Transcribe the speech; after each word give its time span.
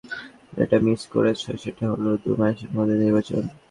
যেটা 0.57 0.77
মিস 0.85 1.01
করেছ 1.13 1.41
সেটা 1.63 1.85
হলো 1.91 2.09
দু 2.23 2.31
মাসের 2.39 2.69
মধ্যে 2.75 2.95
নির্বাচন। 3.03 3.43